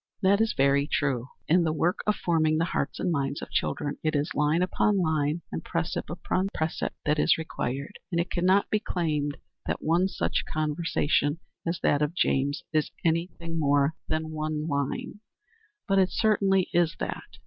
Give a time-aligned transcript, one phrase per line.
[0.23, 1.27] That is very true.
[1.47, 4.97] In the work of forming the hearts and minds of children it is "line upon
[4.99, 9.37] line, and precept upon precept" that is required; and it can not be claimed
[9.67, 11.37] that one such conversation
[11.67, 15.19] as that of James is any thing more than one line.
[15.87, 17.37] But it certainly is that.